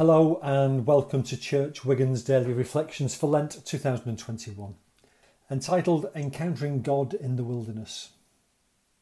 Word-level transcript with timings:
Hello 0.00 0.40
and 0.42 0.86
welcome 0.86 1.22
to 1.24 1.36
Church 1.36 1.84
Wigan's 1.84 2.22
Daily 2.22 2.54
Reflections 2.54 3.14
for 3.14 3.28
Lent 3.28 3.62
2021, 3.66 4.74
entitled 5.50 6.06
Encountering 6.14 6.80
God 6.80 7.12
in 7.12 7.36
the 7.36 7.44
Wilderness. 7.44 8.12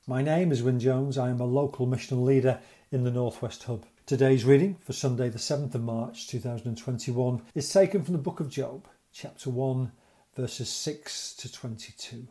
My 0.09 0.23
name 0.23 0.51
is 0.51 0.61
Wyn 0.61 0.81
Jones. 0.81 1.17
I 1.17 1.31
am 1.31 1.41
a 1.41 1.45
local 1.45 1.87
missional 1.87 2.25
leader 2.25 2.59
in 2.91 3.05
the 3.05 3.13
Northwest 3.13 3.63
Hub. 3.63 3.87
Today's 4.07 4.45
reading 4.45 4.77
for 4.81 4.93
Sunday, 4.93 5.29
the 5.29 5.39
7th 5.39 5.77
of 5.77 5.85
March 5.85 6.27
2021, 6.27 7.43
is 7.55 7.73
taken 7.73 8.03
from 8.03 8.15
the 8.15 8.19
book 8.19 8.41
of 8.41 8.51
Job, 8.51 8.89
chapter 9.12 9.51
1, 9.51 9.93
verses 10.35 10.69
6 10.69 11.35
to 11.35 11.53
22. 11.53 12.27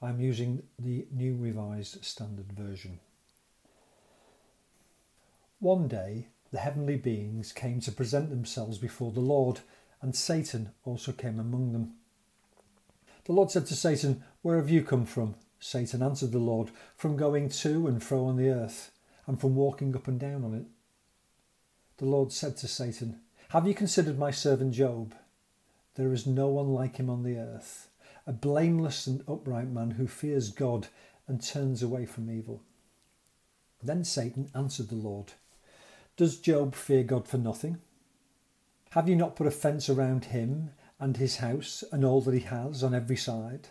I'm 0.00 0.20
using 0.20 0.62
the 0.78 1.08
New 1.10 1.34
Revised 1.34 2.04
Standard 2.04 2.52
Version. 2.52 3.00
One 5.58 5.88
day, 5.88 6.28
the 6.52 6.58
heavenly 6.58 6.96
beings 6.96 7.52
came 7.52 7.80
to 7.80 7.92
present 7.92 8.30
themselves 8.30 8.78
before 8.78 9.12
the 9.12 9.20
Lord, 9.20 9.60
and 10.02 10.14
Satan 10.14 10.70
also 10.84 11.12
came 11.12 11.38
among 11.38 11.72
them. 11.72 11.94
The 13.24 13.32
Lord 13.32 13.50
said 13.50 13.66
to 13.66 13.76
Satan, 13.76 14.24
Where 14.42 14.56
have 14.56 14.70
you 14.70 14.82
come 14.82 15.06
from? 15.06 15.36
Satan 15.60 16.02
answered 16.02 16.32
the 16.32 16.38
Lord, 16.38 16.70
From 16.96 17.16
going 17.16 17.48
to 17.48 17.86
and 17.86 18.02
fro 18.02 18.24
on 18.24 18.36
the 18.36 18.48
earth, 18.48 18.90
and 19.26 19.40
from 19.40 19.54
walking 19.54 19.94
up 19.94 20.08
and 20.08 20.18
down 20.18 20.44
on 20.44 20.54
it. 20.54 20.64
The 21.98 22.06
Lord 22.06 22.32
said 22.32 22.56
to 22.58 22.68
Satan, 22.68 23.20
Have 23.50 23.66
you 23.68 23.74
considered 23.74 24.18
my 24.18 24.30
servant 24.30 24.72
Job? 24.72 25.14
There 25.94 26.12
is 26.12 26.26
no 26.26 26.48
one 26.48 26.68
like 26.68 26.96
him 26.96 27.10
on 27.10 27.22
the 27.22 27.36
earth, 27.36 27.90
a 28.26 28.32
blameless 28.32 29.06
and 29.06 29.22
upright 29.28 29.68
man 29.68 29.92
who 29.92 30.06
fears 30.06 30.50
God 30.50 30.88
and 31.28 31.42
turns 31.42 31.82
away 31.82 32.06
from 32.06 32.30
evil. 32.30 32.62
Then 33.82 34.02
Satan 34.02 34.50
answered 34.54 34.88
the 34.88 34.94
Lord, 34.94 35.32
does 36.20 36.36
Job 36.36 36.74
fear 36.74 37.02
God 37.02 37.26
for 37.26 37.38
nothing? 37.38 37.78
Have 38.90 39.08
you 39.08 39.16
not 39.16 39.36
put 39.36 39.46
a 39.46 39.50
fence 39.50 39.88
around 39.88 40.26
him 40.26 40.68
and 40.98 41.16
his 41.16 41.36
house 41.36 41.82
and 41.90 42.04
all 42.04 42.20
that 42.20 42.34
he 42.34 42.40
has 42.40 42.84
on 42.84 42.94
every 42.94 43.16
side? 43.16 43.68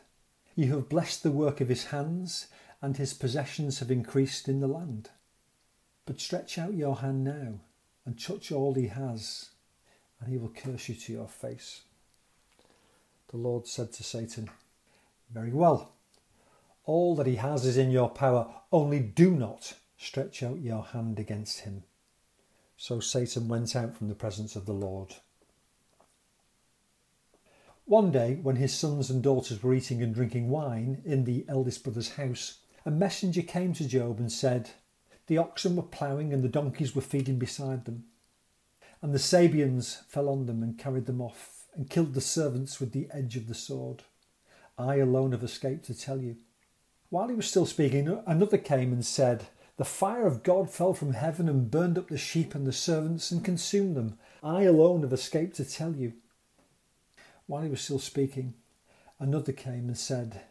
You 0.56 0.74
have 0.74 0.90
blessed 0.90 1.22
the 1.22 1.32
work 1.32 1.62
of 1.62 1.70
his 1.70 1.86
hands, 1.94 2.48
and 2.82 2.98
his 2.98 3.14
possessions 3.14 3.78
have 3.78 3.92
increased 3.92 4.48
in 4.48 4.62
the 4.62 4.68
land. 4.68 5.12
But 6.08 6.20
stretch 6.20 6.58
out 6.58 6.74
your 6.74 6.96
hand 6.96 7.24
now 7.24 7.60
and 8.04 8.20
touch 8.20 8.52
all 8.52 8.74
he 8.74 8.88
has, 8.88 9.52
and 10.20 10.32
he 10.32 10.40
will 10.40 10.50
curse 10.50 10.90
you 10.90 10.96
to 10.96 11.14
your 11.14 11.28
face. 11.28 11.82
The 13.28 13.38
Lord 13.38 13.68
said 13.68 13.94
to 13.94 14.04
Satan, 14.04 14.50
Very 15.30 15.54
well. 15.54 15.92
All 16.86 17.16
that 17.18 17.28
he 17.28 17.36
has 17.36 17.64
is 17.64 17.78
in 17.78 17.92
your 17.92 18.10
power, 18.10 18.52
only 18.72 19.02
do 19.02 19.30
not 19.36 19.76
stretch 20.00 20.42
out 20.42 20.62
your 20.62 20.82
hand 20.82 21.20
against 21.20 21.60
him. 21.60 21.84
So 22.82 23.02
Satan 23.02 23.50
went 23.50 23.76
out 23.76 23.98
from 23.98 24.08
the 24.08 24.16
presence 24.16 24.56
of 24.56 24.66
the 24.66 24.74
Lord. 24.74 25.16
One 27.84 28.10
day, 28.10 28.40
when 28.42 28.56
his 28.56 28.74
sons 28.74 29.10
and 29.10 29.22
daughters 29.22 29.62
were 29.62 29.74
eating 29.74 30.02
and 30.02 30.16
drinking 30.16 30.48
wine 30.48 31.02
in 31.04 31.26
the 31.26 31.44
eldest 31.50 31.84
brother's 31.84 32.14
house, 32.14 32.60
a 32.86 32.90
messenger 32.90 33.42
came 33.42 33.74
to 33.74 33.86
Job 33.86 34.18
and 34.18 34.32
said, 34.32 34.70
The 35.28 35.38
oxen 35.38 35.76
were 35.76 35.84
ploughing 35.84 36.32
and 36.32 36.42
the 36.42 36.48
donkeys 36.48 36.96
were 36.96 37.02
feeding 37.02 37.38
beside 37.38 37.84
them. 37.84 38.06
And 39.02 39.14
the 39.14 39.20
Sabeans 39.20 40.06
fell 40.08 40.30
on 40.30 40.46
them 40.46 40.64
and 40.64 40.80
carried 40.80 41.06
them 41.06 41.20
off 41.20 41.66
and 41.76 41.90
killed 41.90 42.14
the 42.14 42.22
servants 42.22 42.80
with 42.80 42.94
the 42.94 43.10
edge 43.12 43.36
of 43.36 43.48
the 43.48 43.56
sword. 43.56 44.04
I 44.78 45.00
alone 45.00 45.34
have 45.34 45.44
escaped 45.44 45.84
to 45.88 45.94
tell 45.94 46.22
you. 46.22 46.38
While 47.10 47.28
he 47.28 47.36
was 47.36 47.50
still 47.50 47.66
speaking, 47.66 48.24
another 48.26 48.58
came 48.58 48.94
and 48.94 49.06
said, 49.06 49.48
the 49.80 49.86
fire 49.86 50.28
of 50.28 50.44
God 50.44 50.70
fell 50.70 50.94
from 50.94 51.14
heaven 51.14 51.48
and 51.48 51.72
burned 51.72 51.98
up 51.98 52.10
the 52.10 52.18
sheep 52.18 52.54
and 52.54 52.68
the 52.68 52.74
servants 52.74 53.32
and 53.32 53.46
consumed 53.46 53.96
them. 53.96 54.20
I 54.44 54.64
alone 54.64 55.04
have 55.04 55.14
escaped 55.14 55.56
to 55.56 55.64
tell 55.64 55.96
you. 55.96 56.12
While 57.48 57.62
he 57.62 57.70
was 57.70 57.80
still 57.80 57.98
speaking, 57.98 58.56
another 59.22 59.54
came 59.54 59.88
and 59.88 59.98
said, 59.98 60.42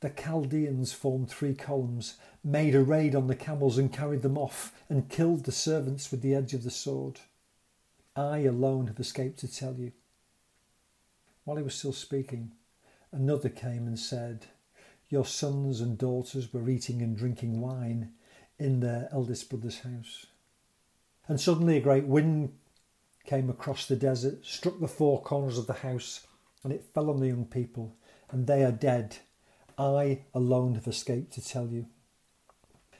The 0.00 0.08
Chaldeans 0.08 0.94
formed 0.94 1.28
three 1.28 1.52
columns, 1.52 2.14
made 2.42 2.74
a 2.74 2.82
raid 2.82 3.14
on 3.14 3.26
the 3.26 3.34
camels 3.34 3.76
and 3.76 3.92
carried 3.92 4.22
them 4.22 4.38
off, 4.38 4.72
and 4.88 5.10
killed 5.10 5.44
the 5.44 5.52
servants 5.52 6.10
with 6.10 6.22
the 6.22 6.34
edge 6.34 6.54
of 6.54 6.64
the 6.64 6.70
sword. 6.70 7.20
I 8.16 8.38
alone 8.38 8.86
have 8.86 8.98
escaped 8.98 9.40
to 9.40 9.54
tell 9.54 9.74
you. 9.74 9.92
While 11.44 11.58
he 11.58 11.62
was 11.62 11.74
still 11.74 11.92
speaking, 11.92 12.52
another 13.12 13.50
came 13.50 13.86
and 13.86 13.98
said, 13.98 14.46
Your 15.10 15.26
sons 15.26 15.82
and 15.82 15.98
daughters 15.98 16.50
were 16.50 16.70
eating 16.70 17.02
and 17.02 17.14
drinking 17.14 17.60
wine 17.60 18.14
in 18.60 18.80
their 18.80 19.08
eldest 19.10 19.48
brother's 19.48 19.80
house. 19.80 20.26
And 21.26 21.40
suddenly 21.40 21.76
a 21.76 21.80
great 21.80 22.06
wind 22.06 22.52
came 23.24 23.48
across 23.48 23.86
the 23.86 23.96
desert, 23.96 24.44
struck 24.44 24.80
the 24.80 24.88
four 24.88 25.22
corners 25.22 25.58
of 25.58 25.66
the 25.66 25.72
house, 25.72 26.26
and 26.62 26.72
it 26.72 26.84
fell 26.94 27.10
on 27.10 27.20
the 27.20 27.28
young 27.28 27.44
people, 27.44 27.96
and 28.30 28.46
they 28.46 28.64
are 28.64 28.72
dead. 28.72 29.16
I 29.78 30.20
alone 30.34 30.74
have 30.74 30.86
escaped 30.86 31.32
to 31.34 31.44
tell 31.44 31.68
you. 31.68 31.86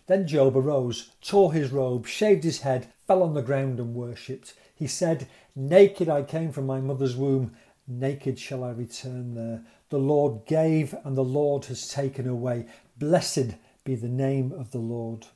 Then 0.06 0.26
Job 0.26 0.56
arose, 0.56 1.10
tore 1.20 1.52
his 1.52 1.70
robe, 1.70 2.06
shaved 2.06 2.42
his 2.42 2.60
head, 2.60 2.88
fell 3.06 3.22
on 3.22 3.34
the 3.34 3.42
ground 3.42 3.78
and 3.78 3.94
worshipped. 3.94 4.54
He 4.74 4.86
said, 4.86 5.28
Naked 5.54 6.08
I 6.08 6.22
came 6.22 6.52
from 6.52 6.66
my 6.66 6.80
mother's 6.80 7.16
womb, 7.16 7.54
naked 7.86 8.38
shall 8.38 8.64
I 8.64 8.70
return 8.70 9.34
there. 9.34 9.62
The 9.90 9.98
Lord 9.98 10.46
gave, 10.46 10.94
and 11.04 11.16
the 11.16 11.24
Lord 11.24 11.66
has 11.66 11.88
taken 11.88 12.28
away. 12.28 12.66
Blessed 12.96 13.56
be 13.84 13.94
the 13.94 14.08
name 14.08 14.52
of 14.52 14.70
the 14.70 14.78
Lord. 14.78 15.26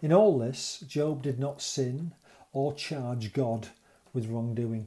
In 0.00 0.12
all 0.12 0.38
this, 0.38 0.78
Job 0.86 1.22
did 1.22 1.40
not 1.40 1.60
sin 1.60 2.12
or 2.52 2.72
charge 2.72 3.32
God 3.32 3.68
with 4.12 4.28
wrongdoing. 4.28 4.86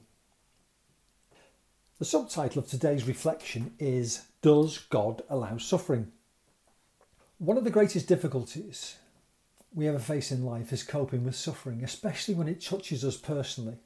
The 1.99 2.05
subtitle 2.05 2.63
of 2.63 2.69
today's 2.69 3.05
reflection 3.05 3.73
is 3.77 4.23
Does 4.41 4.77
God 4.89 5.21
Allow 5.29 5.57
Suffering? 5.57 6.11
One 7.39 7.57
of 7.57 7.65
the 7.65 7.69
greatest 7.69 8.07
difficulties 8.07 8.95
we 9.73 9.87
ever 9.87 9.99
face 9.99 10.31
in 10.31 10.45
life 10.45 10.71
is 10.71 10.83
coping 10.83 11.25
with 11.25 11.35
suffering, 11.35 11.83
especially 11.83 12.33
when 12.33 12.47
it 12.47 12.61
touches 12.61 13.03
us 13.03 13.17
personally 13.17 13.77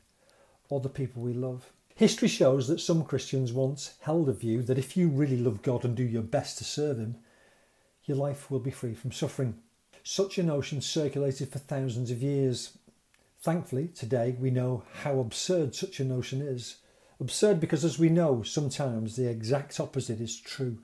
or 0.70 0.80
the 0.80 0.90
people 0.90 1.24
we 1.24 1.34
love. 1.34 1.72
History 1.96 2.28
shows 2.28 2.68
that 2.68 2.80
some 2.80 3.04
Christians 3.04 3.52
once 3.52 3.96
held 4.02 4.30
a 4.30 4.34
view 4.34 4.62
that 4.64 4.78
if 4.78 4.96
you 4.96 5.08
really 5.08 5.38
love 5.38 5.62
God 5.62 5.86
and 5.86 5.96
do 5.96 6.04
your 6.04 6.22
best 6.22 6.58
to 6.60 6.64
serve 6.64 7.00
Him, 7.00 7.18
your 8.04 8.18
life 8.18 8.52
will 8.52 8.60
be 8.60 8.72
free 8.72 8.94
from 8.94 9.12
suffering. 9.12 9.58
Such 10.08 10.38
a 10.38 10.44
notion 10.44 10.82
circulated 10.82 11.50
for 11.50 11.58
thousands 11.58 12.12
of 12.12 12.22
years. 12.22 12.78
Thankfully, 13.42 13.88
today 13.88 14.36
we 14.40 14.52
know 14.52 14.84
how 15.02 15.18
absurd 15.20 15.74
such 15.74 16.00
a 16.00 16.04
notion 16.04 16.44
is. 16.44 16.76
Absurd 17.20 17.60
because, 17.60 17.84
as 17.84 17.98
we 17.98 18.10
know, 18.10 18.44
sometimes 18.44 19.16
the 19.16 19.28
exact 19.28 19.80
opposite 19.80 20.22
is 20.22 20.40
true. 20.40 20.78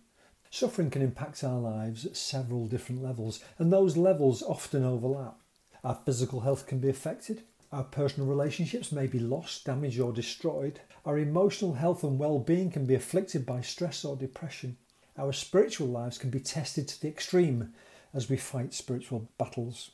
Suffering 0.49 0.89
can 0.89 1.03
impact 1.03 1.43
our 1.43 1.59
lives 1.59 2.03
at 2.03 2.17
several 2.17 2.65
different 2.65 3.03
levels, 3.03 3.43
and 3.59 3.71
those 3.71 3.95
levels 3.95 4.41
often 4.41 4.83
overlap. 4.83 5.39
Our 5.83 5.99
physical 6.03 6.39
health 6.39 6.65
can 6.65 6.79
be 6.79 6.89
affected, 6.89 7.43
our 7.71 7.83
personal 7.83 8.27
relationships 8.27 8.91
may 8.91 9.05
be 9.05 9.19
lost, 9.19 9.65
damaged, 9.65 9.99
or 9.99 10.11
destroyed. 10.11 10.79
Our 11.05 11.19
emotional 11.19 11.73
health 11.73 12.03
and 12.03 12.17
well 12.17 12.39
being 12.39 12.71
can 12.71 12.87
be 12.87 12.95
afflicted 12.95 13.45
by 13.45 13.61
stress 13.61 14.03
or 14.03 14.15
depression. 14.15 14.77
Our 15.15 15.31
spiritual 15.31 15.89
lives 15.89 16.17
can 16.17 16.31
be 16.31 16.39
tested 16.39 16.87
to 16.87 16.99
the 16.99 17.07
extreme 17.07 17.75
as 18.13 18.29
we 18.29 18.37
fight 18.37 18.73
spiritual 18.73 19.29
battles. 19.37 19.91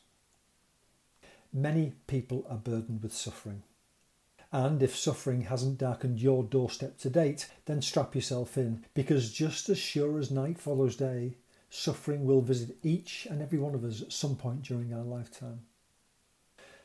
Many 1.54 1.94
people 2.08 2.46
are 2.50 2.58
burdened 2.58 3.04
with 3.04 3.14
suffering. 3.14 3.64
And 4.52 4.82
if 4.82 4.96
suffering 4.96 5.42
hasn't 5.42 5.78
darkened 5.78 6.22
your 6.22 6.44
doorstep 6.44 6.98
to 7.00 7.10
date, 7.10 7.50
then 7.66 7.82
strap 7.82 8.16
yourself 8.16 8.58
in, 8.58 8.86
because 8.94 9.34
just 9.34 9.70
as 9.70 9.78
sure 9.78 10.20
as 10.20 10.32
night 10.32 10.58
follows 10.58 10.96
day, 10.96 11.36
suffering 11.70 12.26
will 12.26 12.42
visit 12.42 12.78
each 12.84 13.28
and 13.30 13.42
every 13.42 13.60
one 13.60 13.76
of 13.76 13.84
us 13.84 14.02
at 14.02 14.14
some 14.14 14.36
point 14.36 14.64
during 14.64 14.94
our 14.94 15.04
lifetime. 15.04 15.62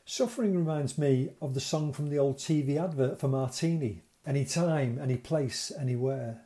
Suffering 0.05 0.57
reminds 0.57 0.97
me 0.97 1.29
of 1.41 1.53
the 1.53 1.61
song 1.61 1.93
from 1.93 2.09
the 2.09 2.19
old 2.19 2.37
TV 2.37 2.77
advert 2.77 3.19
for 3.19 3.29
Martini 3.29 4.01
any 4.25 4.45
time, 4.45 4.99
any 5.01 5.17
place, 5.17 5.71
anywhere. 5.77 6.41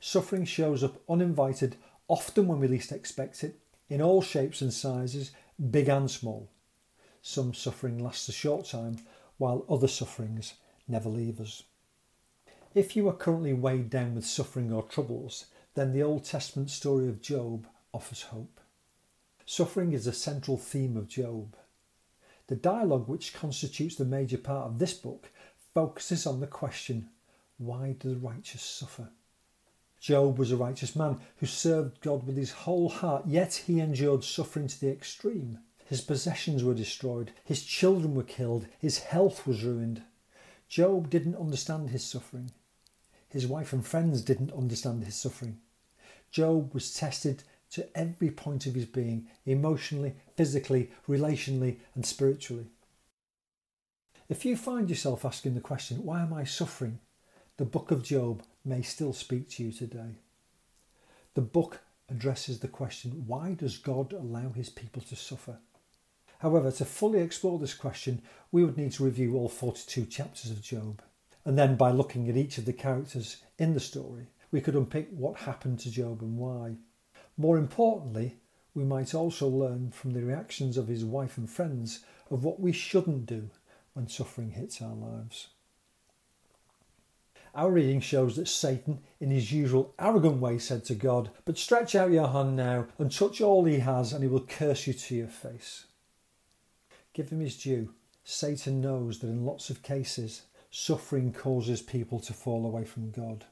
Suffering 0.00 0.44
shows 0.44 0.82
up 0.82 1.00
uninvited, 1.08 1.76
often 2.08 2.46
when 2.46 2.60
we 2.60 2.68
least 2.68 2.92
expect 2.92 3.44
it, 3.44 3.58
in 3.88 4.02
all 4.02 4.22
shapes 4.22 4.60
and 4.60 4.72
sizes, 4.72 5.30
big 5.70 5.88
and 5.88 6.10
small. 6.10 6.50
Some 7.22 7.54
suffering 7.54 7.98
lasts 7.98 8.28
a 8.28 8.32
short 8.32 8.66
time, 8.66 8.98
while 9.38 9.64
other 9.68 9.88
sufferings 9.88 10.54
never 10.86 11.08
leave 11.08 11.40
us. 11.40 11.62
If 12.74 12.96
you 12.96 13.08
are 13.08 13.14
currently 13.14 13.52
weighed 13.52 13.90
down 13.90 14.14
with 14.14 14.26
suffering 14.26 14.72
or 14.72 14.82
troubles, 14.82 15.46
then 15.74 15.92
the 15.92 16.02
Old 16.02 16.24
Testament 16.24 16.70
story 16.70 17.08
of 17.08 17.20
Job 17.20 17.66
offers 17.92 18.22
hope. 18.22 18.60
Suffering 19.46 19.92
is 19.92 20.06
a 20.06 20.12
central 20.12 20.56
theme 20.56 20.96
of 20.96 21.08
Job. 21.08 21.56
The 22.48 22.56
dialogue 22.56 23.08
which 23.08 23.32
constitutes 23.32 23.96
the 23.96 24.04
major 24.04 24.38
part 24.38 24.66
of 24.66 24.78
this 24.78 24.94
book 24.94 25.30
focuses 25.74 26.26
on 26.26 26.40
the 26.40 26.46
question 26.46 27.08
why 27.56 27.96
do 27.98 28.10
the 28.10 28.16
righteous 28.16 28.62
suffer? 28.62 29.08
Job 30.00 30.38
was 30.38 30.52
a 30.52 30.56
righteous 30.56 30.94
man 30.94 31.18
who 31.38 31.46
served 31.46 32.00
God 32.00 32.26
with 32.26 32.36
his 32.36 32.52
whole 32.52 32.88
heart, 32.88 33.26
yet 33.26 33.64
he 33.66 33.80
endured 33.80 34.24
suffering 34.24 34.68
to 34.68 34.80
the 34.80 34.90
extreme. 34.90 35.58
His 35.86 36.00
possessions 36.00 36.62
were 36.62 36.74
destroyed, 36.74 37.32
his 37.44 37.64
children 37.64 38.14
were 38.14 38.22
killed, 38.22 38.66
his 38.78 38.98
health 38.98 39.46
was 39.46 39.64
ruined. 39.64 40.02
Job 40.68 41.08
didn't 41.08 41.36
understand 41.36 41.90
his 41.90 42.04
suffering. 42.04 42.50
His 43.28 43.46
wife 43.46 43.72
and 43.72 43.86
friends 43.86 44.22
didn't 44.22 44.52
understand 44.52 45.04
his 45.04 45.14
suffering. 45.14 45.58
Job 46.30 46.74
was 46.74 46.94
tested 46.94 47.42
to 47.70 47.88
every 47.96 48.30
point 48.30 48.66
of 48.66 48.74
his 48.74 48.86
being, 48.86 49.28
emotionally, 49.44 50.14
physically, 50.36 50.90
relationally, 51.08 51.78
and 51.94 52.04
spiritually. 52.04 52.66
If 54.28 54.44
you 54.44 54.56
find 54.56 54.90
yourself 54.90 55.24
asking 55.24 55.54
the 55.54 55.60
question, 55.60 56.04
why 56.04 56.20
am 56.20 56.32
I 56.34 56.44
suffering? 56.44 56.98
The 57.56 57.64
book 57.64 57.90
of 57.90 58.02
Job 58.02 58.42
may 58.68 58.82
still 58.82 59.12
speak 59.12 59.48
to 59.50 59.64
you 59.64 59.72
today. 59.72 60.20
The 61.34 61.40
book 61.40 61.80
addresses 62.10 62.60
the 62.60 62.68
question, 62.68 63.24
why 63.26 63.54
does 63.54 63.78
God 63.78 64.12
allow 64.12 64.50
his 64.50 64.68
people 64.68 65.02
to 65.02 65.16
suffer? 65.16 65.58
However, 66.40 66.70
to 66.70 66.84
fully 66.84 67.20
explore 67.20 67.58
this 67.58 67.74
question, 67.74 68.22
we 68.52 68.64
would 68.64 68.76
need 68.76 68.92
to 68.92 69.04
review 69.04 69.36
all 69.36 69.48
42 69.48 70.06
chapters 70.06 70.50
of 70.50 70.62
Job. 70.62 71.02
And 71.44 71.58
then, 71.58 71.76
by 71.76 71.90
looking 71.90 72.28
at 72.28 72.36
each 72.36 72.58
of 72.58 72.64
the 72.64 72.72
characters 72.72 73.38
in 73.58 73.74
the 73.74 73.80
story, 73.80 74.28
we 74.50 74.60
could 74.60 74.76
unpick 74.76 75.08
what 75.10 75.40
happened 75.40 75.80
to 75.80 75.90
Job 75.90 76.22
and 76.22 76.36
why. 76.36 76.76
More 77.36 77.58
importantly, 77.58 78.36
we 78.74 78.84
might 78.84 79.14
also 79.14 79.48
learn 79.48 79.90
from 79.90 80.12
the 80.12 80.22
reactions 80.22 80.76
of 80.76 80.88
his 80.88 81.04
wife 81.04 81.38
and 81.38 81.50
friends 81.50 82.04
of 82.30 82.44
what 82.44 82.60
we 82.60 82.72
shouldn't 82.72 83.26
do 83.26 83.50
when 83.94 84.08
suffering 84.08 84.50
hits 84.50 84.80
our 84.80 84.94
lives. 84.94 85.48
Our 87.54 87.70
reading 87.70 88.00
shows 88.00 88.36
that 88.36 88.48
Satan, 88.48 89.00
in 89.20 89.30
his 89.30 89.52
usual 89.52 89.94
arrogant 89.98 90.40
way, 90.40 90.58
said 90.58 90.84
to 90.86 90.94
God, 90.94 91.30
But 91.44 91.58
stretch 91.58 91.94
out 91.94 92.10
your 92.10 92.28
hand 92.28 92.56
now 92.56 92.86
and 92.98 93.10
touch 93.10 93.40
all 93.40 93.64
he 93.64 93.78
has, 93.80 94.12
and 94.12 94.22
he 94.22 94.28
will 94.28 94.44
curse 94.44 94.86
you 94.86 94.94
to 94.94 95.14
your 95.14 95.28
face. 95.28 95.86
Give 97.12 97.30
him 97.30 97.40
his 97.40 97.56
due. 97.56 97.94
Satan 98.24 98.80
knows 98.80 99.20
that 99.20 99.28
in 99.28 99.44
lots 99.44 99.70
of 99.70 99.82
cases, 99.82 100.42
suffering 100.70 101.32
causes 101.32 101.82
people 101.82 102.20
to 102.20 102.32
fall 102.32 102.66
away 102.66 102.84
from 102.84 103.10
God. 103.10 103.46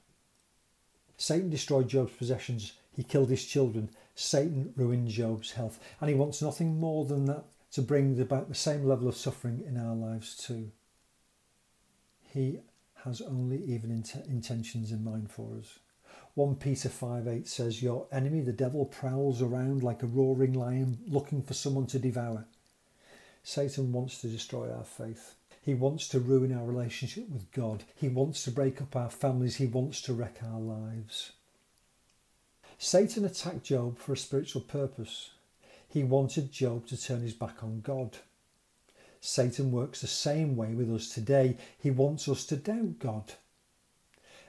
Satan 1.17 1.49
destroyed 1.49 1.89
Job's 1.89 2.13
possessions, 2.13 2.75
he 2.93 3.03
killed 3.03 3.31
his 3.31 3.45
children, 3.45 3.91
Satan 4.15 4.73
ruined 4.77 5.09
Job's 5.09 5.53
health, 5.53 5.79
and 6.01 6.11
he 6.11 6.17
wants 6.17 6.43
nothing 6.43 6.79
more 6.79 7.05
than 7.05 7.25
that 7.27 7.45
to 7.73 7.83
bring 7.83 8.21
about 8.21 8.49
the 8.49 8.55
same 8.55 8.85
level 8.85 9.09
of 9.09 9.17
suffering 9.17 9.63
in 9.67 9.77
our 9.77 9.95
lives 9.95 10.37
too. 10.37 10.71
He 12.23 12.61
has 13.07 13.23
only 13.23 13.63
even 13.65 13.91
int- 13.91 14.27
intentions 14.29 14.93
in 14.93 15.03
mind 15.03 15.31
for 15.31 15.57
us. 15.59 15.79
1 16.35 16.57
Peter 16.57 16.91
5 16.91 17.27
8 17.27 17.49
says, 17.49 17.83
Your 17.83 18.07
enemy, 18.13 18.41
the 18.43 18.53
devil, 18.53 18.85
prowls 18.85 19.41
around 19.41 19.83
like 19.83 20.03
a 20.03 20.07
roaring 20.07 20.53
lion 20.53 20.99
looking 21.09 21.43
for 21.43 21.55
someone 21.55 21.87
to 21.87 21.99
devour. 21.99 22.45
Satan 23.43 23.93
wants 23.93 24.21
to 24.21 24.27
destroy 24.27 24.71
our 24.71 24.85
faith. 24.85 25.35
He 25.63 25.75
wants 25.75 26.09
to 26.09 26.21
ruin 26.21 26.53
our 26.53 26.65
relationship 26.65 27.29
with 27.31 27.51
God. 27.53 27.85
He 27.95 28.09
wants 28.09 28.45
to 28.45 28.51
break 28.51 28.83
up 28.83 28.95
our 28.95 29.09
families. 29.09 29.57
He 29.57 29.67
wants 29.67 30.03
to 30.03 30.13
wreck 30.13 30.39
our 30.45 30.61
lives. 30.61 31.33
Satan 32.79 33.25
attacked 33.25 33.65
Job 33.65 33.99
for 33.99 34.13
a 34.13 34.17
spiritual 34.17 34.63
purpose. 34.63 35.31
He 35.89 36.05
wanted 36.05 36.53
Job 36.53 36.87
to 36.89 37.03
turn 37.03 37.23
his 37.23 37.33
back 37.33 37.63
on 37.63 37.81
God. 37.81 38.19
Satan 39.21 39.71
works 39.73 40.01
the 40.01 40.07
same 40.07 40.57
way 40.57 40.75
with 40.75 40.93
us 40.93 41.09
today. 41.09 41.57
He 41.79 41.91
wants 41.91 42.29
us 42.29 42.45
to 42.47 42.57
doubt 42.57 42.99
God. 42.99 43.33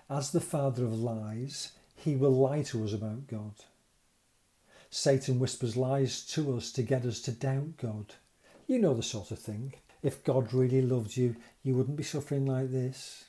As 0.09 0.31
the 0.31 0.41
father 0.41 0.85
of 0.85 0.99
lies, 0.99 1.73
he 1.95 2.15
will 2.15 2.31
lie 2.31 2.63
to 2.63 2.83
us 2.83 2.93
about 2.93 3.27
God. 3.27 3.53
Satan 4.89 5.39
whispers 5.39 5.75
lies 5.75 6.25
to 6.27 6.55
us 6.55 6.71
to 6.71 6.83
get 6.83 7.05
us 7.05 7.21
to 7.21 7.31
doubt 7.31 7.77
God. 7.77 8.13
You 8.67 8.79
know 8.79 8.93
the 8.93 9.03
sort 9.03 9.31
of 9.31 9.39
thing. 9.39 9.73
If 10.01 10.23
God 10.23 10.53
really 10.53 10.81
loved 10.81 11.17
you, 11.17 11.35
you 11.63 11.75
wouldn't 11.75 11.97
be 11.97 12.03
suffering 12.03 12.45
like 12.45 12.71
this. 12.71 13.25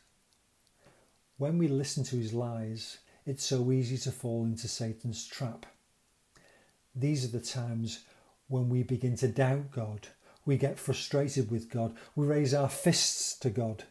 When 1.38 1.58
we 1.58 1.68
listen 1.68 2.04
to 2.04 2.16
his 2.16 2.32
lies, 2.32 2.98
it's 3.26 3.44
so 3.44 3.72
easy 3.72 3.98
to 3.98 4.12
fall 4.12 4.44
into 4.44 4.68
Satan's 4.68 5.26
trap. 5.26 5.66
These 6.94 7.24
are 7.24 7.38
the 7.38 7.44
times 7.44 8.04
when 8.48 8.68
we 8.68 8.82
begin 8.82 9.16
to 9.16 9.28
doubt 9.28 9.70
God. 9.70 10.08
We 10.48 10.56
get 10.56 10.78
frustrated 10.78 11.50
with 11.50 11.68
God. 11.68 11.94
We 12.16 12.24
raise 12.24 12.54
our 12.54 12.70
fists 12.70 13.36
to 13.40 13.50
God. 13.50 13.84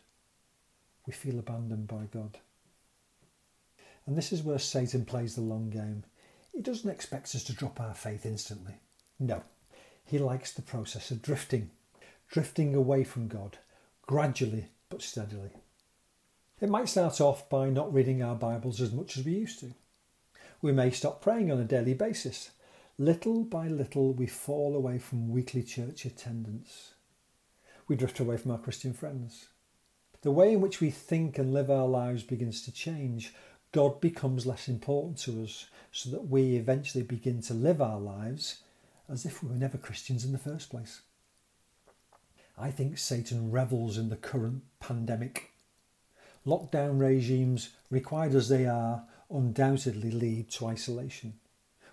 We 1.05 1.13
feel 1.13 1.37
abandoned 1.37 1.87
by 1.87 2.05
God. 2.11 2.39
And 4.07 4.17
this 4.17 4.33
is 4.33 4.41
where 4.41 4.57
Satan 4.57 5.05
plays 5.05 5.35
the 5.35 5.41
long 5.41 5.69
game. 5.69 6.03
He 6.51 6.63
doesn't 6.63 6.89
expect 6.89 7.35
us 7.35 7.43
to 7.43 7.53
drop 7.53 7.79
our 7.79 7.93
faith 7.93 8.25
instantly. 8.25 8.73
No, 9.19 9.43
he 10.03 10.17
likes 10.17 10.51
the 10.51 10.63
process 10.63 11.11
of 11.11 11.21
drifting, 11.21 11.69
drifting 12.27 12.73
away 12.73 13.03
from 13.03 13.27
God, 13.27 13.59
gradually 14.07 14.69
but 14.89 15.03
steadily. 15.03 15.51
It 16.59 16.69
might 16.69 16.89
start 16.89 17.21
off 17.21 17.47
by 17.49 17.69
not 17.69 17.93
reading 17.93 18.23
our 18.23 18.33
Bibles 18.33 18.81
as 18.81 18.91
much 18.91 19.15
as 19.15 19.23
we 19.23 19.33
used 19.33 19.59
to. 19.59 19.75
We 20.63 20.71
may 20.71 20.89
stop 20.89 21.21
praying 21.21 21.51
on 21.51 21.59
a 21.59 21.65
daily 21.65 21.93
basis. 21.93 22.49
Little 22.99 23.43
by 23.43 23.67
little, 23.67 24.11
we 24.11 24.25
fall 24.25 24.75
away 24.75 24.97
from 24.97 25.29
weekly 25.29 25.61
church 25.61 26.03
attendance. 26.03 26.93
We 27.87 27.95
drift 27.95 28.19
away 28.19 28.37
from 28.37 28.49
our 28.49 28.57
Christian 28.57 28.91
friends. 28.91 29.49
The 30.23 30.31
way 30.31 30.53
in 30.53 30.61
which 30.61 30.81
we 30.81 30.89
think 30.89 31.37
and 31.37 31.53
live 31.53 31.69
our 31.69 31.87
lives 31.87 32.23
begins 32.23 32.63
to 32.63 32.71
change. 32.71 33.35
God 33.71 34.01
becomes 34.01 34.47
less 34.47 34.67
important 34.67 35.19
to 35.19 35.43
us, 35.43 35.67
so 35.91 36.09
that 36.09 36.27
we 36.27 36.55
eventually 36.55 37.03
begin 37.03 37.39
to 37.43 37.53
live 37.53 37.83
our 37.83 37.99
lives 37.99 38.63
as 39.07 39.27
if 39.27 39.43
we 39.43 39.49
were 39.49 39.55
never 39.55 39.77
Christians 39.77 40.25
in 40.25 40.31
the 40.31 40.39
first 40.39 40.71
place. 40.71 41.01
I 42.57 42.71
think 42.71 42.97
Satan 42.97 43.51
revels 43.51 43.99
in 43.99 44.09
the 44.09 44.15
current 44.15 44.63
pandemic. 44.79 45.51
Lockdown 46.47 46.99
regimes, 46.99 47.69
required 47.91 48.33
as 48.33 48.49
they 48.49 48.65
are, 48.65 49.03
undoubtedly 49.29 50.09
lead 50.09 50.49
to 50.51 50.65
isolation, 50.65 51.35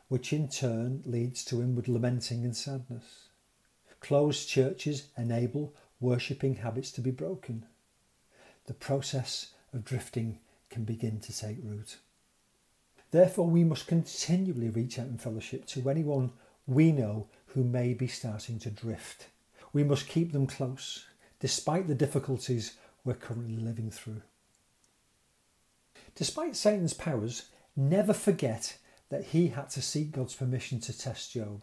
which 0.09 0.33
in 0.33 0.49
turn 0.49 1.03
leads 1.05 1.45
to 1.45 1.62
inward 1.62 1.89
lamenting 1.89 2.45
and 2.45 2.56
sadness. 2.56 3.29
Closed 4.01 4.49
churches 4.49 5.09
enable 5.17 5.75
worshipping 6.01 6.56
habits 6.56 6.91
to 6.93 7.01
be 7.01 7.11
broken. 7.11 7.65
The 8.67 8.75
process 8.75 9.53
of 9.73 9.85
drifting 9.85 10.39
can 10.71 10.85
begin 10.85 11.21
to 11.21 11.37
take 11.37 11.59
root. 11.62 11.97
Therefore, 13.11 13.47
we 13.47 13.65
must 13.65 13.87
continually 13.87 14.71
reach 14.71 14.99
out 14.99 15.06
in 15.06 15.19
fellowship 15.19 15.67
to 15.67 15.89
anyone 15.89 16.33
we 16.67 16.93
know 16.93 17.29
who 17.47 17.62
may 17.62 17.95
be 17.95 18.09
starting 18.09 18.59
to 18.61 18.71
drift. 18.71 19.29
We 19.73 19.85
must 19.85 20.09
keep 20.09 20.33
them 20.33 20.47
close, 20.47 21.06
despite 21.41 21.87
the 21.87 21.95
difficulties 21.95 22.77
we're 23.05 23.15
currently 23.15 23.56
living 23.56 23.91
through. 23.91 24.23
Despite 26.15 26.56
Satan's 26.56 26.94
powers, 26.94 27.46
never 27.77 28.13
forget 28.13 28.79
that 29.15 29.27
he 29.27 29.47
had 29.47 29.71
to 29.71 29.81
seek 29.81 30.11
God's 30.11 30.35
permission 30.35 30.81
to 30.81 30.99
test 30.99 31.35
Job, 31.35 31.63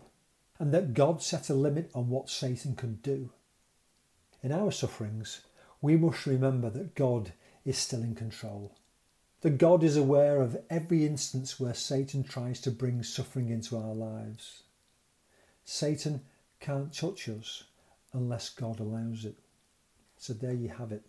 and 0.58 0.74
that 0.74 0.93
God 0.93 1.22
set 1.22 1.50
a 1.50 1.53
limit 1.53 1.91
on 1.93 2.08
what 2.08 2.29
Satan 2.29 2.77
could 2.77 3.01
do. 3.01 3.29
In 4.41 4.53
our 4.53 4.72
sufferings, 4.72 5.41
we 5.81 5.98
must 5.98 6.25
remember 6.25 6.70
that 6.70 6.96
God 6.96 7.34
is 7.65 7.77
still 7.77 8.03
in 8.03 8.15
control. 8.15 8.77
That 9.41 9.58
God 9.58 9.84
is 9.84 9.98
aware 9.98 10.39
of 10.39 10.62
every 10.70 11.05
instance 11.05 11.60
where 11.60 11.74
Satan 11.74 12.24
tries 12.24 12.62
to 12.62 12.72
bring 12.72 13.03
suffering 13.03 13.50
into 13.50 13.75
our 13.75 13.93
lives. 13.93 14.63
Satan 15.65 16.22
can't 16.62 16.93
touch 16.93 17.27
us 17.27 17.65
unless 18.13 18.48
God 18.48 18.79
allows 18.79 19.25
it. 19.25 19.36
So 20.17 20.31
there 20.31 20.53
you 20.53 20.70
have 20.70 20.93
it. 20.93 21.03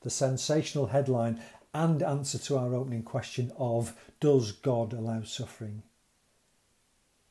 The 0.00 0.10
sensational 0.10 0.86
headline 0.86 1.40
and 1.74 2.02
answer 2.02 2.38
to 2.38 2.58
our 2.58 2.74
opening 2.74 3.02
question 3.02 3.52
of 3.58 3.94
Does 4.20 4.52
God 4.52 4.92
allow 4.92 5.22
suffering? 5.22 5.82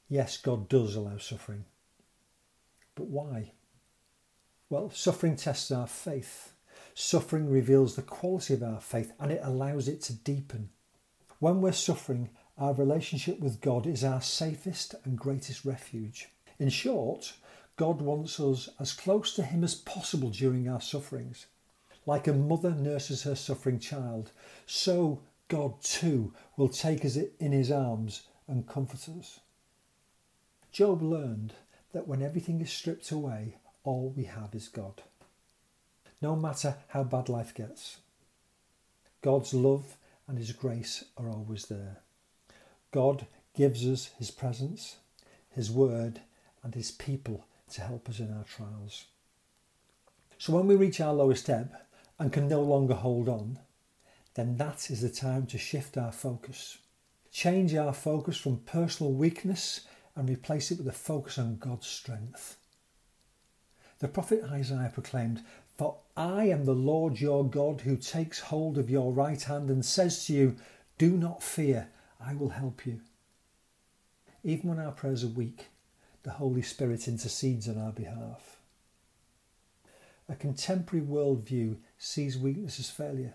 Yes, 0.10 0.38
God 0.38 0.70
does 0.70 0.96
allow 0.96 1.18
suffering. 1.18 1.66
But 2.96 3.08
why? 3.08 3.52
Well, 4.70 4.90
suffering 4.90 5.36
tests 5.36 5.72
our 5.72 5.88
faith. 5.88 6.54
Suffering 6.94 7.50
reveals 7.50 7.96
the 7.96 8.02
quality 8.02 8.54
of 8.54 8.64
our 8.64 8.82
faith 8.82 9.12
and 9.20 9.32
it 9.32 9.42
allows 9.44 9.88
it 9.88 10.02
to 10.04 10.14
deepen. 10.14 10.70
When 11.40 11.62
we're 11.62 11.72
suffering, 11.74 12.30
our 12.58 12.74
relationship 12.74 13.40
with 13.40 13.62
God 13.62 13.86
is 13.86 14.04
our 14.04 14.22
safest 14.22 14.96
and 15.04 15.18
greatest 15.18 15.64
refuge. 15.64 16.30
In 16.58 16.70
short, 16.70 17.34
God 17.76 18.02
wants 18.02 18.40
us 18.40 18.70
as 18.80 18.94
close 18.94 19.36
to 19.36 19.44
Him 19.44 19.64
as 19.64 19.76
possible 19.76 20.30
during 20.30 20.68
our 20.68 20.82
sufferings. 20.82 21.46
Like 22.08 22.28
a 22.28 22.34
mother 22.34 22.72
nurses 22.72 23.22
her 23.24 23.36
suffering 23.36 23.78
child, 23.78 24.32
so 24.66 25.22
God 25.48 25.80
too 25.84 26.34
will 26.56 26.70
take 26.70 27.06
us 27.06 27.18
in 27.40 27.52
His 27.52 27.72
arms 27.72 28.24
and 28.48 28.68
comfort 28.68 29.08
us. 29.20 29.42
Job 30.72 31.04
learned 31.04 31.54
that 31.94 32.08
when 32.08 32.24
everything 32.24 32.62
is 32.62 32.72
stripped 32.72 33.12
away, 33.12 33.58
all 33.84 34.12
we 34.18 34.24
have 34.24 34.56
is 34.56 34.70
God. 34.70 35.04
No 36.20 36.36
matter 36.36 36.78
how 36.88 37.04
bad 37.04 37.30
life 37.30 37.54
gets, 37.54 37.98
God's 39.22 39.54
love 39.54 39.98
and 40.28 40.40
His 40.40 40.52
grace 40.52 41.04
are 41.16 41.30
always 41.30 41.66
there. 41.66 41.98
God 42.92 43.28
gives 43.54 43.86
us 43.86 44.12
His 44.18 44.32
presence, 44.32 44.96
His 45.50 45.70
word, 45.70 46.22
and 46.68 46.76
his 46.76 46.92
people 46.92 47.46
to 47.72 47.82
help 47.82 48.10
us 48.10 48.20
in 48.20 48.30
our 48.30 48.44
trials. 48.44 49.06
So 50.38 50.54
when 50.54 50.68
we 50.68 50.76
reach 50.76 51.00
our 51.00 51.14
lowest 51.14 51.50
ebb 51.50 51.72
and 52.20 52.34
can 52.34 52.48
no 52.48 52.62
longer 52.62 52.96
hold 52.96 53.30
on, 53.30 53.60
then 54.36 54.58
that 54.58 54.90
is 54.90 55.02
the 55.02 55.10
time 55.10 55.46
to 55.48 55.58
shift 55.58 55.98
our 55.98 56.12
focus. 56.12 56.78
Change 57.32 57.76
our 57.76 57.94
focus 57.94 58.38
from 58.38 58.58
personal 58.60 59.12
weakness 59.12 59.82
and 60.16 60.30
replace 60.30 60.72
it 60.72 60.78
with 60.78 60.88
a 60.88 60.92
focus 60.94 61.38
on 61.38 61.58
God's 61.58 61.88
strength. 61.88 62.58
The 64.00 64.08
prophet 64.08 64.44
Isaiah 64.44 64.92
proclaimed, 64.94 65.44
For 65.78 65.98
I 66.16 66.46
am 66.46 66.66
the 66.66 66.74
Lord 66.74 67.20
your 67.20 67.48
God 67.48 67.82
who 67.82 67.98
takes 67.98 68.40
hold 68.40 68.78
of 68.78 68.90
your 68.90 69.12
right 69.12 69.42
hand 69.42 69.70
and 69.70 69.84
says 69.84 70.26
to 70.26 70.34
you, 70.34 70.56
Do 70.98 71.18
not 71.18 71.44
fear, 71.44 71.90
I 72.20 72.36
will 72.36 72.50
help 72.50 72.86
you. 72.86 73.02
Even 74.44 74.70
when 74.70 74.80
our 74.80 74.92
prayers 74.92 75.24
are 75.24 75.30
weak, 75.30 75.68
the 76.24 76.32
Holy 76.32 76.62
Spirit 76.62 77.08
intercedes 77.08 77.68
on 77.68 77.78
our 77.78 77.92
behalf. 77.92 78.58
A 80.30 80.36
contemporary 80.36 81.06
worldview 81.06 81.78
sees 81.98 82.38
weakness 82.38 82.80
as 82.80 82.90
failure, 82.90 83.34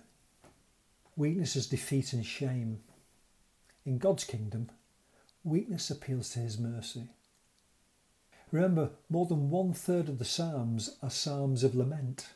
weakness 1.16 1.56
as 1.56 1.66
defeat 1.66 2.12
and 2.12 2.24
shame. 2.24 2.80
In 3.84 3.98
God's 3.98 4.24
kingdom, 4.24 4.70
weakness 5.44 5.90
appeals 5.90 6.30
to 6.30 6.38
his 6.38 6.58
mercy. 6.58 7.08
Remember, 8.52 8.90
more 9.08 9.26
than 9.26 9.50
one 9.50 9.72
third 9.72 10.08
of 10.08 10.18
the 10.18 10.24
Psalms 10.24 10.96
are 11.02 11.10
Psalms 11.10 11.64
of 11.64 11.74
lament, 11.74 12.28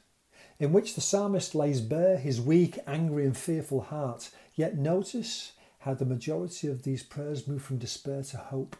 in 0.58 0.72
which 0.72 0.94
the 0.94 1.00
psalmist 1.00 1.54
lays 1.54 1.80
bare 1.80 2.16
his 2.16 2.40
weak, 2.40 2.78
angry, 2.86 3.26
and 3.26 3.36
fearful 3.36 3.82
heart. 3.82 4.30
Yet 4.54 4.78
notice 4.78 5.52
how 5.80 5.94
the 5.94 6.06
majority 6.06 6.68
of 6.68 6.82
these 6.82 7.02
prayers 7.02 7.46
move 7.46 7.62
from 7.62 7.78
despair 7.78 8.22
to 8.24 8.38
hope. 8.38 8.76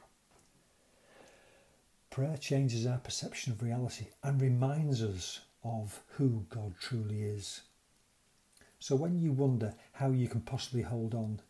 Prayer 2.11 2.39
changes 2.39 2.87
our 2.87 2.99
perception 2.99 3.53
of 3.53 3.63
reality 3.63 4.07
and 4.23 4.41
reminds 4.41 5.03
us 5.03 5.41
of 5.67 6.01
who 6.17 6.47
God 6.49 6.75
truly 6.81 7.23
is. 7.23 7.63
So 8.79 8.95
when 8.95 9.19
you 9.19 9.33
wonder 9.33 9.75
how 9.93 10.11
you 10.11 10.29
can 10.29 10.43
possibly 10.43 10.83
hold 10.83 11.15
on, 11.15 11.41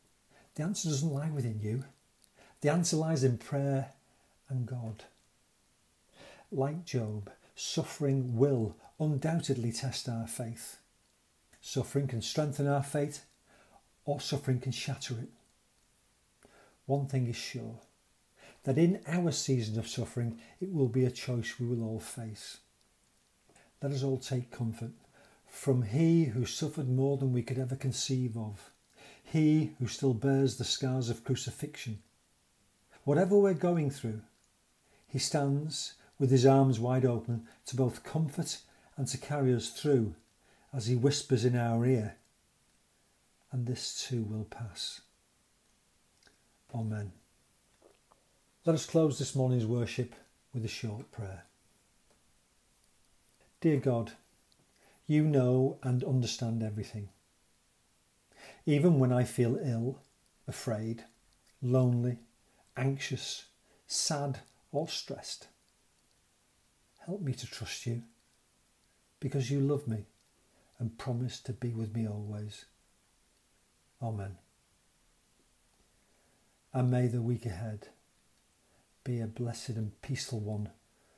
the 0.54 0.62
answer 0.62 0.88
doesn't 0.88 1.12
lie 1.12 1.30
within 1.30 1.60
you. 1.60 1.84
The 2.62 2.70
answer 2.70 2.96
lies 2.96 3.24
in 3.24 3.38
prayer 3.38 3.92
and 4.48 4.66
God. 4.66 5.04
Like 6.50 6.84
Job, 6.84 7.30
suffering 7.54 8.36
will 8.36 8.76
undoubtedly 8.98 9.72
test 9.72 10.08
our 10.08 10.26
faith. 10.26 10.78
Suffering 11.60 12.06
can 12.06 12.22
strengthen 12.22 12.66
our 12.66 12.82
faith, 12.82 13.24
or 14.04 14.20
suffering 14.20 14.60
can 14.60 14.72
shatter 14.72 15.14
it. 15.14 15.28
One 16.86 17.06
thing 17.06 17.26
is 17.26 17.36
sure 17.36 17.80
that 18.62 18.78
in 18.78 19.00
our 19.06 19.32
season 19.32 19.78
of 19.78 19.88
suffering, 19.88 20.38
it 20.60 20.72
will 20.72 20.88
be 20.88 21.04
a 21.04 21.10
choice 21.10 21.58
we 21.58 21.66
will 21.66 21.84
all 21.84 22.00
face. 22.00 22.58
Let 23.82 23.92
us 23.92 24.02
all 24.02 24.18
take 24.18 24.50
comfort 24.50 24.92
from 25.46 25.82
He 25.82 26.24
who 26.24 26.44
suffered 26.44 26.88
more 26.88 27.16
than 27.16 27.32
we 27.32 27.42
could 27.42 27.58
ever 27.58 27.76
conceive 27.76 28.36
of, 28.36 28.70
He 29.22 29.72
who 29.78 29.86
still 29.86 30.14
bears 30.14 30.56
the 30.56 30.64
scars 30.64 31.10
of 31.10 31.24
crucifixion. 31.24 31.98
Whatever 33.04 33.38
we're 33.38 33.54
going 33.54 33.90
through, 33.90 34.22
He 35.06 35.18
stands 35.18 35.94
with 36.18 36.30
his 36.30 36.46
arms 36.46 36.80
wide 36.80 37.04
open 37.04 37.46
to 37.66 37.76
both 37.76 38.04
comfort 38.04 38.58
and 38.96 39.06
to 39.08 39.18
carry 39.18 39.54
us 39.54 39.68
through 39.68 40.14
as 40.72 40.86
he 40.86 40.96
whispers 40.96 41.44
in 41.44 41.56
our 41.56 41.84
ear, 41.86 42.16
and 43.52 43.66
this 43.66 44.06
too 44.06 44.22
will 44.22 44.44
pass. 44.44 45.00
Amen. 46.74 47.12
Let 48.64 48.74
us 48.74 48.86
close 48.86 49.18
this 49.18 49.34
morning's 49.34 49.66
worship 49.66 50.14
with 50.52 50.64
a 50.64 50.68
short 50.68 51.10
prayer. 51.12 51.44
Dear 53.60 53.78
God, 53.78 54.12
you 55.06 55.22
know 55.24 55.78
and 55.82 56.04
understand 56.04 56.62
everything. 56.62 57.08
Even 58.64 58.98
when 58.98 59.12
I 59.12 59.24
feel 59.24 59.58
ill, 59.62 60.00
afraid, 60.46 61.04
lonely, 61.62 62.18
anxious, 62.76 63.46
sad, 63.86 64.40
or 64.72 64.88
stressed, 64.88 65.48
Help 67.06 67.20
me 67.20 67.32
to 67.34 67.46
trust 67.46 67.86
you 67.86 68.02
because 69.20 69.48
you 69.48 69.60
love 69.60 69.86
me 69.86 70.06
and 70.80 70.98
promise 70.98 71.38
to 71.38 71.52
be 71.52 71.68
with 71.72 71.94
me 71.94 72.06
always. 72.06 72.64
Amen. 74.02 74.38
And 76.74 76.90
may 76.90 77.06
the 77.06 77.22
week 77.22 77.46
ahead 77.46 77.88
be 79.04 79.20
a 79.20 79.28
blessed 79.28 79.70
and 79.70 80.02
peaceful 80.02 80.40
one 80.40 80.70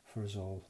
for 0.04 0.22
us 0.22 0.36
all. 0.36 0.66